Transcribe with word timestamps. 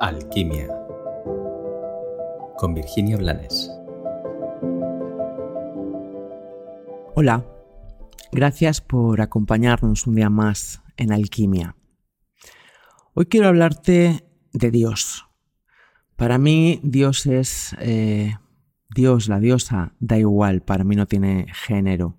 Alquimia 0.00 0.68
con 2.56 2.72
Virginia 2.72 3.16
Blanes. 3.16 3.68
Hola, 7.16 7.44
gracias 8.30 8.80
por 8.80 9.20
acompañarnos 9.20 10.06
un 10.06 10.14
día 10.14 10.30
más 10.30 10.82
en 10.96 11.12
Alquimia. 11.12 11.74
Hoy 13.14 13.26
quiero 13.26 13.48
hablarte 13.48 14.24
de 14.52 14.70
Dios. 14.70 15.26
Para 16.14 16.38
mí 16.38 16.78
Dios 16.84 17.26
es 17.26 17.74
eh, 17.80 18.36
Dios, 18.94 19.28
la 19.28 19.40
diosa, 19.40 19.94
da 19.98 20.16
igual, 20.16 20.62
para 20.62 20.84
mí 20.84 20.94
no 20.94 21.06
tiene 21.06 21.46
género. 21.52 22.16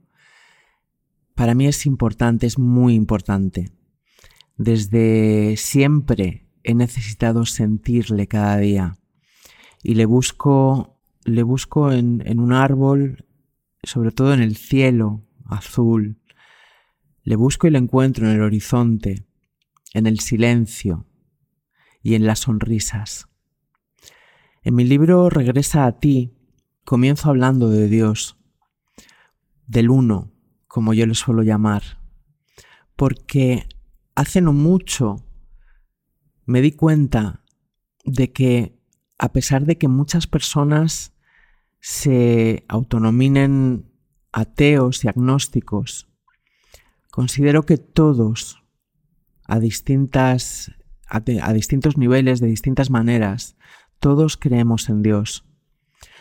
Para 1.34 1.55
mí 1.55 1.66
es 1.66 1.86
importante, 1.86 2.46
es 2.46 2.59
muy 2.59 2.93
importante. 2.93 3.71
Desde 4.57 5.55
siempre 5.55 6.48
he 6.70 6.73
necesitado 6.73 7.45
sentirle 7.45 8.27
cada 8.27 8.57
día 8.57 8.97
y 9.82 9.96
le 9.96 10.05
busco, 10.05 11.00
le 11.23 11.43
busco 11.43 11.91
en, 11.91 12.21
en 12.25 12.39
un 12.39 12.54
árbol, 12.54 13.25
sobre 13.83 14.11
todo 14.11 14.33
en 14.33 14.41
el 14.41 14.55
cielo 14.55 15.25
azul. 15.46 16.19
Le 17.24 17.36
busco 17.36 17.68
y 17.68 17.71
le 17.71 17.77
encuentro 17.79 18.27
en 18.27 18.36
el 18.36 18.41
horizonte, 18.41 19.25
en 19.93 20.05
el 20.05 20.19
silencio 20.19 21.05
y 22.01 22.15
en 22.15 22.25
las 22.25 22.39
sonrisas. 22.39 23.27
En 24.61 24.75
mi 24.75 24.83
libro 24.83 25.29
Regresa 25.29 25.86
a 25.86 25.99
ti, 25.99 26.36
comienzo 26.86 27.29
hablando 27.29 27.69
de 27.69 27.88
Dios, 27.88 28.38
del 29.65 29.89
uno, 29.89 30.32
como 30.68 30.93
yo 30.93 31.05
le 31.05 31.15
suelo 31.15 31.41
llamar, 31.41 31.99
porque 32.95 33.67
hace 34.16 34.41
no 34.41 34.53
mucho 34.53 35.25
me 36.50 36.62
di 36.62 36.72
cuenta 36.72 37.44
de 38.03 38.31
que 38.31 38.76
a 39.20 39.31
pesar 39.31 39.66
de 39.66 39.78
que 39.78 39.88
muchas 39.88 40.26
personas 40.26 41.14
se 41.80 42.66
autonominen 42.67 43.86
ateos 44.31 45.06
y 45.06 45.09
agnósticos, 45.09 46.09
considero 47.11 47.67
que 47.67 47.78
todos, 47.78 48.64
a, 49.45 49.59
distintas, 49.59 50.72
a, 51.08 51.53
distintos 51.53 51.97
niveles, 51.97 52.39
de 52.39 52.47
distintas 52.47 52.89
maneras, 52.89 53.56
todos 54.00 54.36
creemos 54.36 54.89
en 54.89 55.03
Dios. 55.03 55.45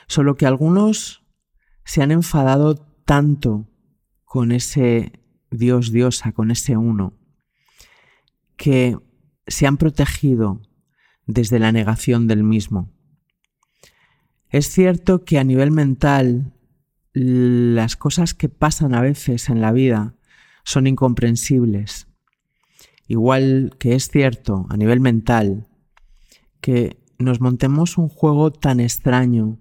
Solo 0.09 0.37
que 0.37 0.45
algunos 0.45 1.25
se 1.87 2.03
han 2.03 2.11
enfadado 2.11 2.75
tanto 3.07 3.67
con 4.25 4.53
ese 4.53 5.13
Dios 5.51 5.91
diosa, 5.91 6.33
con 6.33 6.51
ese 6.51 6.77
uno, 6.77 7.15
que 8.59 8.99
se 9.49 9.67
han 9.67 9.77
protegido 9.77 10.63
desde 11.27 11.59
la 11.59 11.73
negación 11.73 12.27
del 12.27 12.45
mismo. 12.45 12.91
Es 14.49 14.71
cierto 14.71 15.25
que 15.25 15.39
a 15.39 15.45
nivel 15.45 15.71
mental 15.71 16.55
las 17.13 17.97
cosas 17.97 18.35
que 18.35 18.49
pasan 18.49 18.95
a 18.95 19.01
veces 19.01 19.49
en 19.49 19.61
la 19.61 19.73
vida 19.73 20.15
son 20.65 20.87
incomprensibles. 20.87 22.07
Igual 23.07 23.75
que 23.79 23.95
es 23.95 24.09
cierto 24.09 24.67
a 24.69 24.77
nivel 24.77 25.01
mental 25.01 25.67
que 26.61 26.99
nos 27.19 27.41
montemos 27.41 27.99
un 27.99 28.09
juego 28.09 28.53
tan 28.53 28.81
extraño, 28.81 29.59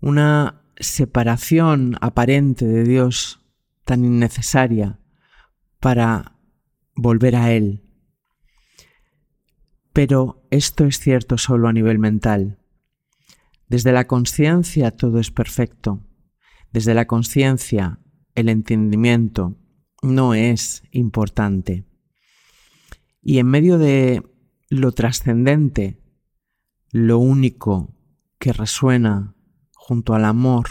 una 0.00 0.62
separación 0.76 1.96
aparente 2.00 2.66
de 2.66 2.84
Dios 2.84 3.40
tan 3.84 4.04
innecesaria 4.04 4.98
para 5.78 6.36
volver 6.94 7.36
a 7.36 7.52
Él. 7.52 7.81
Pero 10.04 10.44
esto 10.50 10.84
es 10.84 10.98
cierto 10.98 11.38
solo 11.38 11.68
a 11.68 11.72
nivel 11.72 12.00
mental. 12.00 12.58
Desde 13.68 13.92
la 13.92 14.08
conciencia 14.08 14.90
todo 14.90 15.20
es 15.20 15.30
perfecto. 15.30 16.00
Desde 16.72 16.92
la 16.92 17.06
conciencia 17.06 18.00
el 18.34 18.48
entendimiento 18.48 19.56
no 20.02 20.34
es 20.34 20.82
importante. 20.90 21.84
Y 23.22 23.38
en 23.38 23.46
medio 23.46 23.78
de 23.78 24.24
lo 24.70 24.90
trascendente, 24.90 26.00
lo 26.90 27.20
único 27.20 27.94
que 28.40 28.52
resuena 28.52 29.36
junto 29.72 30.14
al 30.14 30.24
amor 30.24 30.66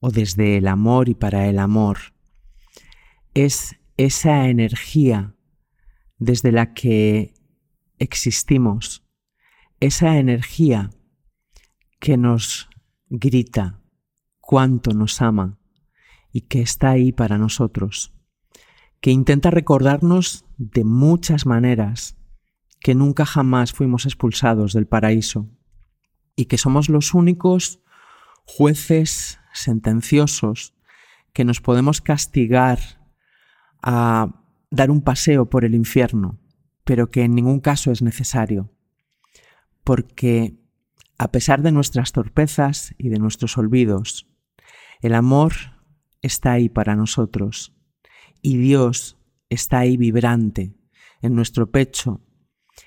o 0.00 0.10
desde 0.10 0.56
el 0.56 0.68
amor 0.68 1.10
y 1.10 1.14
para 1.14 1.50
el 1.50 1.58
amor 1.58 1.98
es 3.34 3.76
esa 3.98 4.48
energía 4.48 5.34
desde 6.16 6.50
la 6.50 6.72
que 6.72 7.33
existimos, 7.98 9.04
esa 9.80 10.18
energía 10.18 10.90
que 12.00 12.16
nos 12.16 12.68
grita 13.08 13.80
cuánto 14.40 14.92
nos 14.92 15.22
ama 15.22 15.58
y 16.32 16.42
que 16.42 16.60
está 16.60 16.90
ahí 16.90 17.12
para 17.12 17.38
nosotros, 17.38 18.14
que 19.00 19.10
intenta 19.10 19.50
recordarnos 19.50 20.44
de 20.56 20.84
muchas 20.84 21.46
maneras 21.46 22.16
que 22.80 22.94
nunca 22.94 23.24
jamás 23.24 23.72
fuimos 23.72 24.04
expulsados 24.04 24.72
del 24.72 24.86
paraíso 24.86 25.48
y 26.36 26.46
que 26.46 26.58
somos 26.58 26.88
los 26.88 27.14
únicos 27.14 27.80
jueces 28.44 29.38
sentenciosos 29.52 30.74
que 31.32 31.44
nos 31.44 31.60
podemos 31.60 32.00
castigar 32.00 32.78
a 33.82 34.42
dar 34.70 34.90
un 34.90 35.02
paseo 35.02 35.48
por 35.48 35.64
el 35.64 35.74
infierno 35.74 36.43
pero 36.84 37.10
que 37.10 37.22
en 37.22 37.34
ningún 37.34 37.60
caso 37.60 37.90
es 37.90 38.02
necesario, 38.02 38.70
porque 39.82 40.56
a 41.18 41.30
pesar 41.32 41.62
de 41.62 41.72
nuestras 41.72 42.12
torpezas 42.12 42.94
y 42.98 43.08
de 43.08 43.18
nuestros 43.18 43.56
olvidos, 43.56 44.28
el 45.00 45.14
amor 45.14 45.52
está 46.22 46.52
ahí 46.52 46.68
para 46.68 46.96
nosotros 46.96 47.74
y 48.42 48.58
Dios 48.58 49.18
está 49.48 49.78
ahí 49.78 49.96
vibrante 49.96 50.74
en 51.22 51.34
nuestro 51.34 51.70
pecho 51.70 52.20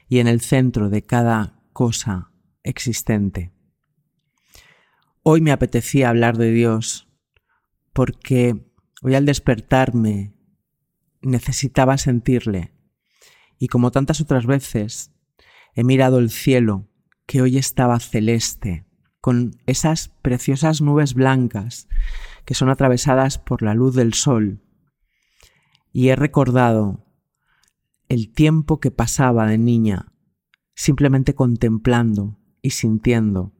y 0.07 0.19
en 0.19 0.27
el 0.27 0.41
centro 0.41 0.89
de 0.89 1.03
cada 1.03 1.61
cosa 1.73 2.31
existente. 2.63 3.51
Hoy 5.23 5.41
me 5.41 5.51
apetecía 5.51 6.09
hablar 6.09 6.37
de 6.37 6.51
Dios 6.51 7.07
porque 7.93 8.71
hoy 9.01 9.15
al 9.15 9.25
despertarme 9.25 10.33
necesitaba 11.21 11.97
sentirle 11.97 12.76
y 13.59 13.67
como 13.67 13.91
tantas 13.91 14.21
otras 14.21 14.45
veces, 14.45 15.11
he 15.73 15.83
mirado 15.83 16.19
el 16.19 16.29
cielo, 16.29 16.87
que 17.25 17.41
hoy 17.41 17.57
estaba 17.57 17.99
celeste, 17.99 18.85
con 19.19 19.59
esas 19.65 20.09
preciosas 20.21 20.81
nubes 20.81 21.13
blancas 21.13 21.87
que 22.45 22.53
son 22.53 22.69
atravesadas 22.69 23.37
por 23.37 23.61
la 23.61 23.73
luz 23.73 23.93
del 23.93 24.13
sol, 24.13 24.61
y 25.91 26.09
he 26.09 26.15
recordado 26.15 27.05
el 28.07 28.31
tiempo 28.31 28.79
que 28.79 28.91
pasaba 28.91 29.47
de 29.47 29.57
niña, 29.57 30.13
simplemente 30.75 31.35
contemplando 31.35 32.39
y 32.61 32.69
sintiendo 32.69 33.53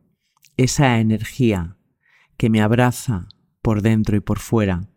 esa 0.56 1.00
energía 1.00 1.78
que 2.38 2.50
me 2.50 2.62
abraza 2.62 3.28
por 3.62 3.82
dentro 3.82 4.16
y 4.16 4.22
por 4.22 4.40
fuera, 4.40 4.88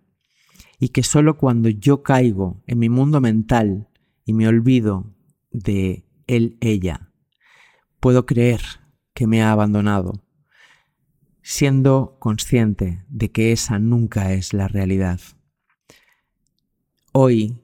y 0.79 0.91
que 0.91 1.03
solo 1.03 1.37
cuando 1.37 1.69
yo 1.69 2.03
caigo 2.03 2.63
en 2.67 2.79
mi 2.79 2.89
mundo 2.89 3.21
mental 3.21 3.90
y 4.25 4.33
me 4.33 4.49
olvido 4.49 5.15
de 5.51 6.05
él, 6.27 6.57
ella, 6.61 7.13
puedo 7.99 8.27
creer 8.27 8.61
que 9.15 9.27
me 9.27 9.43
ha 9.43 9.53
abandonado, 9.53 10.25
siendo 11.43 12.17
consciente 12.21 13.05
de 13.09 13.31
que 13.31 13.53
esa 13.53 13.79
nunca 13.79 14.33
es 14.33 14.53
la 14.53 14.69
realidad. 14.69 15.21
Hoy, 17.13 17.59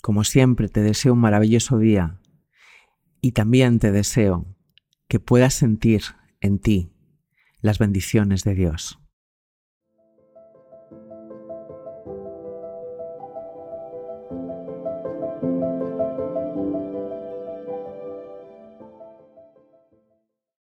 como 0.00 0.24
siempre, 0.24 0.68
te 0.68 0.80
deseo 0.80 1.12
un 1.12 1.20
maravilloso 1.20 1.78
día 1.78 2.20
y 3.20 3.32
también 3.32 3.78
te 3.78 3.92
deseo 3.92 4.46
que 5.08 5.20
puedas 5.20 5.54
sentir 5.54 6.02
en 6.40 6.58
ti 6.58 6.92
las 7.60 7.78
bendiciones 7.78 8.44
de 8.44 8.54
Dios. 8.54 8.98